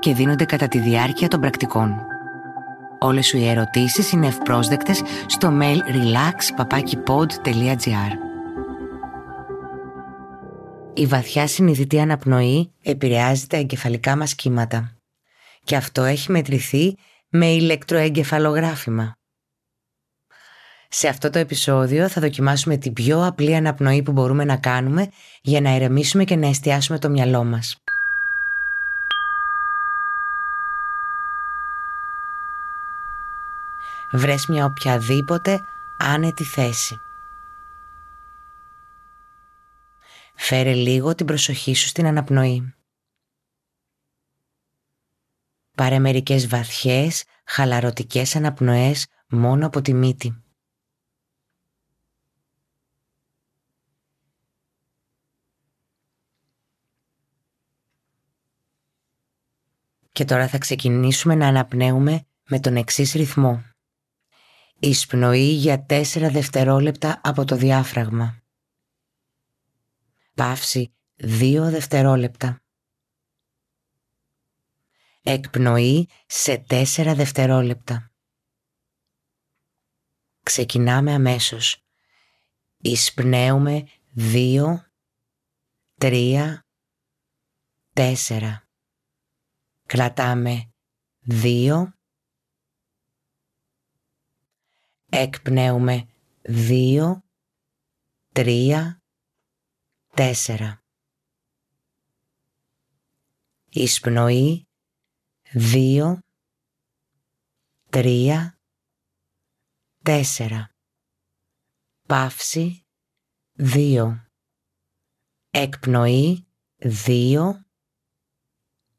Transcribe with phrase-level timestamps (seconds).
[0.00, 1.94] και δίνονται κατά τη διάρκεια των πρακτικών.
[2.98, 8.12] Όλες σου οι ερωτήσεις είναι ευπρόσδεκτες στο mail relax.papakipod.gr
[10.94, 14.96] Η βαθιά συνειδητή αναπνοή επηρεάζει τα εγκεφαλικά μας κύματα
[15.64, 16.96] και αυτό έχει μετρηθεί
[17.28, 19.14] με ηλεκτροεγκεφαλογράφημα.
[20.88, 25.08] Σε αυτό το επεισόδιο θα δοκιμάσουμε την πιο απλή αναπνοή που μπορούμε να κάνουμε
[25.42, 27.80] για να ερεμήσουμε και να εστιάσουμε το μυαλό μας.
[34.12, 35.60] Βρες μια οποιαδήποτε
[35.98, 36.96] άνετη θέση.
[40.36, 42.74] Φέρε λίγο την προσοχή σου στην αναπνοή.
[45.76, 50.42] Πάρε μερικές βαθιές, χαλαρωτικές αναπνοές μόνο από τη μύτη.
[60.12, 63.69] Και τώρα θα ξεκινήσουμε να αναπνέουμε με τον εξής ρυθμό.
[64.82, 68.42] Εισπνοή για 4 δευτερόλεπτα από το διάφραγμα.
[70.34, 72.62] Παύση 2 δευτερόλεπτα.
[75.22, 78.12] Εκπνοή σε 4 δευτερόλεπτα.
[80.42, 81.84] Ξεκινάμε αμέσως.
[82.76, 84.90] Εισπνέουμε 2,
[85.98, 86.58] 3,
[87.94, 88.68] 4.
[89.86, 90.72] Κρατάμε
[91.26, 91.99] 2,
[95.10, 96.08] εκπνέουμε
[96.42, 97.22] 2,
[98.32, 99.00] 3,
[100.16, 100.72] 4.
[103.68, 104.68] Εισπνοή
[105.52, 106.18] 2,
[107.90, 108.50] 3,
[110.02, 110.64] 4.
[112.06, 112.86] Παύση
[113.58, 114.14] 2.
[115.50, 116.46] Εκπνοή
[117.06, 117.50] 2,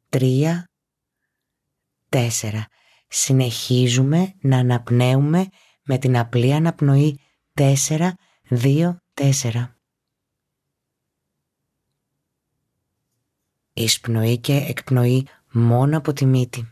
[0.09, 0.63] 3,
[2.09, 2.29] 4.
[3.07, 5.47] Συνεχίζουμε να αναπνέουμε
[5.83, 7.19] με την απλή αναπνοή
[7.53, 7.73] 4,
[8.49, 9.67] 2, 4.
[13.73, 16.70] Εισπνοή και εκπνοή μόνο από τη μύτη.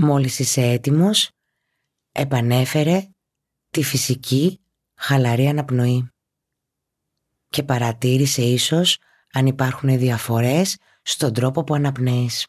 [0.00, 1.30] Μόλις είσαι έτοιμος,
[2.12, 3.08] επανέφερε
[3.70, 4.60] τη φυσική
[4.94, 6.10] χαλαρή αναπνοή
[7.48, 8.98] και παρατήρησε ίσως
[9.32, 12.46] αν υπάρχουν διαφορές στον τρόπο που αναπνέεις.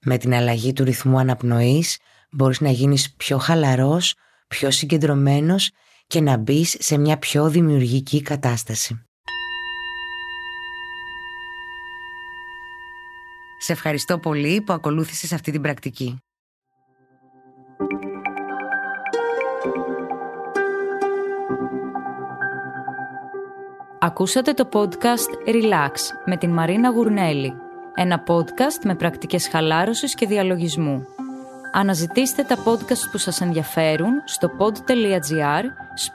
[0.00, 1.98] Με την αλλαγή του ρυθμού αναπνοής
[2.30, 4.14] μπορείς να γίνεις πιο χαλαρός,
[4.48, 5.70] πιο συγκεντρωμένος
[6.06, 9.04] και να μπεις σε μια πιο δημιουργική κατάσταση.
[13.70, 16.18] Σε ευχαριστώ πολύ που ακολούθησες αυτή την πρακτική.
[24.00, 25.94] Ακούσατε το podcast Relax
[26.24, 27.54] με την Μαρίνα Γουρνέλη.
[27.94, 31.06] Ένα podcast με πρακτικές χαλάρωσης και διαλογισμού.
[31.72, 35.64] Αναζητήστε τα podcast που σας ενδιαφέρουν στο pod.gr,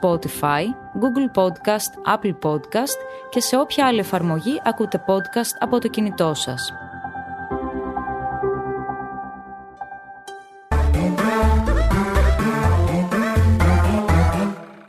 [0.00, 0.64] Spotify,
[1.00, 2.98] Google Podcast, Apple Podcast
[3.30, 6.72] και σε όποια άλλη εφαρμογή ακούτε podcast από το κινητό σας.